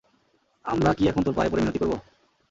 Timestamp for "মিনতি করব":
1.61-1.93